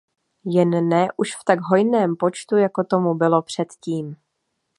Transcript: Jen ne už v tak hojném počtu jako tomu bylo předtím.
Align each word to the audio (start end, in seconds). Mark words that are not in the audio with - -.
Jen 0.45 0.71
ne 0.89 1.07
už 1.17 1.35
v 1.35 1.43
tak 1.45 1.59
hojném 1.61 2.15
počtu 2.15 2.57
jako 2.57 2.83
tomu 2.83 3.13
bylo 3.15 3.41
předtím. 3.41 4.15